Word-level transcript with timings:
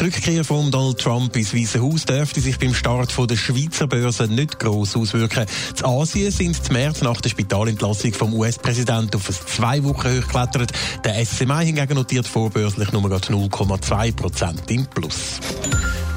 Die 0.00 0.06
Rückkehr 0.06 0.44
von 0.46 0.70
Donald 0.70 0.98
Trump 0.98 1.36
ins 1.36 1.54
Weiße 1.54 1.82
Haus 1.82 2.06
dürfte 2.06 2.40
sich 2.40 2.58
beim 2.58 2.72
Start 2.72 3.14
der 3.18 3.36
Schweizer 3.36 3.86
Börse 3.86 4.28
nicht 4.28 4.58
gross 4.58 4.96
auswirken. 4.96 5.44
In 5.78 5.84
Asien 5.84 6.30
sind 6.30 6.64
zum 6.64 6.72
März 6.72 7.02
nach 7.02 7.20
der 7.20 7.28
Spitalentlassung 7.28 8.14
vom 8.14 8.32
US-Präsidenten 8.32 9.16
auf 9.16 9.28
ein 9.28 9.34
zwei 9.46 9.84
Wochen 9.84 10.08
hochgeklettert. 10.08 10.72
Der 11.04 11.22
SMI 11.22 11.66
hingegen 11.66 11.94
notiert 11.94 12.26
vorbörslich 12.26 12.92
nur 12.92 13.02
0,2 13.02 14.16
Prozent 14.16 14.70
im 14.70 14.86
Plus. 14.86 15.38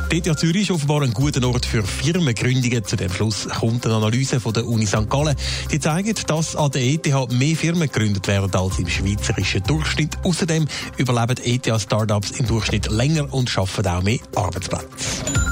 ETH 0.10 0.38
Zürich 0.38 0.64
ist 0.64 0.72
offenbar 0.72 1.02
ein 1.02 1.14
guter 1.14 1.46
Ort 1.48 1.66
für 1.66 1.84
Firmengründungen. 1.84 2.86
Zu 2.86 2.96
dem 2.96 3.12
Schluss 3.12 3.48
kommt 3.48 3.86
eine 3.86 3.96
Analyse 3.96 4.40
von 4.40 4.54
der 4.54 4.66
Uni 4.66 4.86
St. 4.86 5.10
Gallen. 5.10 5.36
Die 5.72 5.80
zeigt, 5.80 6.30
dass 6.30 6.56
an 6.56 6.72
der 6.72 6.84
ETH 6.84 7.32
mehr 7.32 7.56
Firmen 7.56 7.90
gegründet 7.90 8.28
werden 8.28 8.54
als 8.54 8.80
im 8.80 8.88
schweizerischen 8.88 9.64
Durchschnitt. 9.64 10.18
Außerdem 10.24 10.68
überleben 10.98 11.38
ETH-Startups 11.44 12.32
im 12.32 12.48
Durchschnitt 12.48 12.92
länger 12.92 13.34
und 13.34 13.50
schaffen 13.50 13.86
auch 13.88 14.04
mehr 14.04 14.20
Arbeitsplätze. 14.36 15.43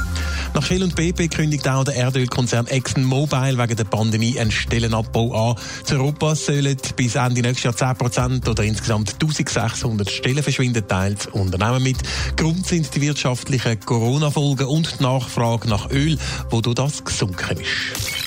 Nach 0.54 0.64
Shell 0.64 0.84
und 0.84 0.96
BP 0.96 1.30
kündigt 1.30 1.68
auch 1.68 1.86
der 1.86 1.96
Erdölkonzern 1.96 2.68
ExxonMobil 2.68 3.58
wegen 3.58 3.76
der 3.76 3.84
Pandemie 3.86 4.38
einen 4.38 4.52
Stellenabbau 4.52 5.52
an. 5.52 5.56
Zu 5.86 5.96
Europa 5.96 6.36
sollen 6.36 6.78
bis 6.96 7.16
Ende 7.16 7.42
nächstes 7.42 7.80
Jahr 7.80 7.96
10% 7.96 8.50
oder 8.50 8.64
insgesamt 8.64 9.14
1600 9.14 10.10
Stellen 10.10 10.44
verschwinden, 10.44 10.86
teilt 10.88 11.28
das 11.28 11.34
Unternehmen 11.34 11.84
mit. 11.84 11.98
Grund 12.36 12.68
sind 12.68 12.94
die 12.94 13.02
wirtschaftlichen 13.02 13.80
Corona-Folgen 13.80 14.68
und 14.68 15.00
die 15.00 15.04
Nachfrage 15.04 15.70
nach 15.70 15.90
Öl, 15.90 16.18
wo 16.50 16.60
durch 16.60 16.76
das 16.76 17.04
gesunken 17.04 17.58
ist. 17.58 18.22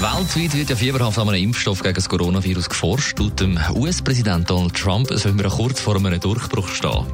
Weltweit 0.00 0.54
wird 0.54 0.70
ja 0.70 0.76
fieberhaft 0.76 1.18
an 1.18 1.28
einem 1.28 1.42
Impfstoff 1.42 1.82
gegen 1.82 1.94
das 1.94 2.08
Coronavirus 2.08 2.68
geforscht. 2.68 3.18
Laut 3.18 3.38
dem 3.38 3.58
US-Präsident 3.74 4.48
Donald 4.48 4.74
Trump 4.74 5.10
sollen 5.12 5.38
wir 5.38 5.48
kurz 5.50 5.80
vor 5.80 5.96
einem 5.96 6.18
Durchbruch 6.18 6.68
stehen. 6.68 7.06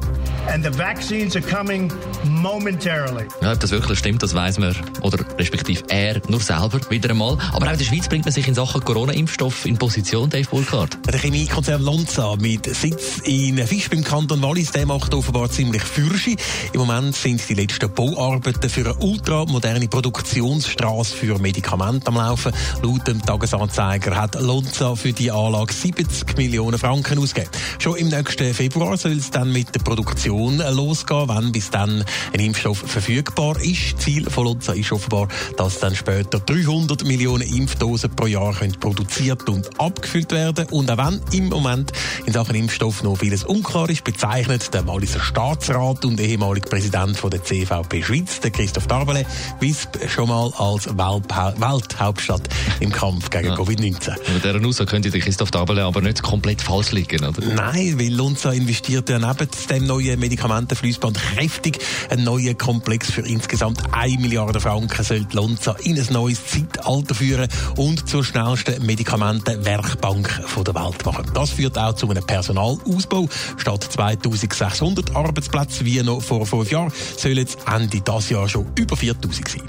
And 0.53 0.63
the 0.63 0.71
vaccines 0.71 1.35
are 1.35 1.45
coming 1.45 1.91
momentarily. 2.23 3.25
Ja, 3.41 3.51
ob 3.51 3.59
das 3.59 3.71
wirklich 3.71 3.99
stimmt, 3.99 4.23
das 4.23 4.33
weiß 4.33 4.59
man, 4.59 4.75
oder 5.01 5.19
respektive 5.37 5.83
er 5.89 6.21
nur 6.29 6.39
selber 6.39 6.79
wieder 6.89 7.09
einmal. 7.09 7.37
Aber 7.51 7.67
auch 7.67 7.71
in 7.71 7.77
der 7.77 7.85
Schweiz 7.85 8.07
bringt 8.07 8.25
man 8.25 8.33
sich 8.33 8.47
in 8.47 8.55
Sachen 8.55 8.81
Corona-Impfstoff 8.83 9.65
in 9.65 9.77
Position, 9.77 10.29
Dave 10.29 10.47
Burkhardt. 10.49 10.97
Der 11.05 11.19
Chemiekonzern 11.19 11.81
Lonza 11.81 12.35
mit 12.37 12.65
Sitz 12.73 13.19
in 13.25 13.57
Fisch 13.67 13.89
beim 13.89 14.03
Kanton 14.03 14.41
Wallis, 14.41 14.71
der 14.71 14.85
macht 14.85 15.13
offenbar 15.13 15.49
ziemlich 15.51 15.83
Fürschi. 15.83 16.37
Im 16.71 16.79
Moment 16.79 17.15
sind 17.15 17.47
die 17.49 17.53
letzten 17.53 17.91
Bauarbeiten 17.93 18.69
für 18.69 18.85
eine 18.85 18.95
ultramoderne 18.95 19.87
Produktionsstraße 19.87 21.15
für 21.15 21.37
Medikamente 21.39 22.07
am 22.07 22.15
Laufen. 22.15 22.53
Laut 22.81 23.05
dem 23.07 23.21
Tagesanzeiger 23.21 24.15
hat 24.15 24.39
Lonza 24.39 24.95
für 24.95 25.11
die 25.11 25.29
Anlage 25.29 25.73
70 25.73 26.37
Millionen 26.37 26.79
Franken 26.79 27.19
ausgegeben. 27.19 27.51
Schon 27.79 27.97
im 27.97 28.07
nächsten 28.07 28.53
Februar 28.53 28.97
soll 28.97 29.17
es 29.17 29.29
dann 29.29 29.51
mit 29.51 29.75
der 29.75 29.81
Produktion 29.81 30.36
losgehen, 30.37 31.29
wenn 31.29 31.51
bis 31.51 31.69
dann 31.69 32.03
ein 32.33 32.39
Impfstoff 32.39 32.79
verfügbar 32.79 33.59
ist. 33.61 33.99
Ziel 33.99 34.29
von 34.29 34.45
Lonza 34.45 34.73
ist 34.73 34.91
offenbar, 34.91 35.27
dass 35.57 35.79
dann 35.79 35.95
später 35.95 36.39
300 36.39 37.03
Millionen 37.05 37.47
Impfdosen 37.47 38.15
pro 38.15 38.27
Jahr 38.27 38.53
können 38.53 38.73
produziert 38.79 39.49
und 39.49 39.79
abgefüllt 39.79 40.31
werden. 40.31 40.67
Und 40.71 40.89
auch 40.91 40.97
wenn 40.97 41.21
im 41.31 41.49
Moment 41.49 41.91
in 42.25 42.33
Sachen 42.33 42.55
Impfstoff 42.55 43.03
noch 43.03 43.17
vieles 43.17 43.43
unklar 43.43 43.89
ist, 43.89 44.03
bezeichnet 44.03 44.73
der 44.73 44.87
Walliser 44.87 45.19
Staatsrat 45.19 46.05
und 46.05 46.19
ehemalige 46.19 46.69
Präsident 46.69 47.17
von 47.17 47.31
der 47.31 47.43
CVP 47.43 48.03
Schweiz, 48.03 48.39
der 48.39 48.51
Christoph 48.51 48.87
Darbele, 48.87 49.25
Wisp 49.59 49.97
schon 50.07 50.29
mal 50.29 50.51
als 50.57 50.87
Welthauptstadt 50.87 52.43
im 52.79 52.91
Kampf 52.91 53.29
gegen 53.29 53.47
ja. 53.47 53.55
Covid-19. 53.55 54.15
Mit 54.33 54.43
dieser 54.43 54.65
Aussage 54.65 54.89
könnte 54.89 55.09
der 55.09 55.21
Christoph 55.21 55.51
Dabele 55.51 55.83
aber 55.83 56.01
nicht 56.01 56.21
komplett 56.21 56.61
falsch 56.61 56.91
liegen, 56.91 57.23
oder? 57.23 57.45
Nein, 57.45 57.99
weil 57.99 58.13
Lonza 58.13 58.51
investiert 58.51 59.09
ja 59.09 59.19
neben 59.19 59.49
dem 59.69 59.85
neuen 59.85 60.19
Medikamentenflussband 60.27 61.17
kräftig 61.17 61.79
einen 62.09 62.25
neuen 62.25 62.57
Komplex 62.57 63.09
für 63.09 63.21
insgesamt 63.21 63.81
1 63.93 64.19
Milliarde 64.19 64.59
Franken 64.59 65.05
soll 65.05 65.25
Lonza 65.31 65.77
in 65.83 65.97
ein 65.97 66.05
neues 66.11 66.45
Zeitalter 66.45 67.15
führen 67.15 67.47
und 67.77 68.09
zur 68.09 68.25
schnellsten 68.25 68.85
Medikamentenwerkbank 68.85 70.27
der 70.65 70.75
Welt 70.75 71.05
machen. 71.05 71.31
Das 71.33 71.51
führt 71.51 71.77
auch 71.77 71.93
zu 71.93 72.09
einem 72.09 72.25
Personalausbau. 72.25 73.29
Statt 73.55 73.87
2600 73.89 75.15
Arbeitsplätze 75.15 75.85
wie 75.85 76.03
noch 76.03 76.21
vor 76.21 76.45
fünf 76.45 76.71
Jahren 76.71 76.91
sollen 77.15 77.37
es 77.37 77.55
Ende 77.73 78.01
dieses 78.01 78.29
Jahr 78.29 78.49
schon 78.49 78.65
über 78.75 78.97
4000 78.97 79.47
sein. 79.47 79.61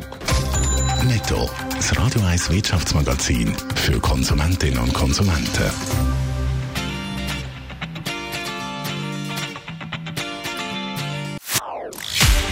Netto, 1.07 1.49
das 1.77 1.97
Radio 1.97 2.21
1 2.23 2.51
Wirtschaftsmagazin 2.51 3.55
für 3.77 4.01
Konsumentinnen 4.01 4.81
und 4.81 4.93
Konsumenten. 4.93 6.18